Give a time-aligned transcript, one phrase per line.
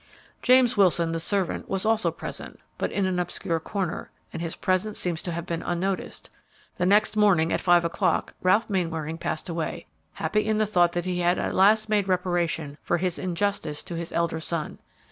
[0.41, 4.97] "James Wilson, the servant, was also present, but in an obscure corner, and his presence
[4.97, 6.31] seems to have been unnoticed.
[6.77, 11.05] The next morning, at five o'clock, Ralph Mainwaring passed away, happy in the thought that
[11.05, 14.79] he had at last made reparation for his injustice to his elder son.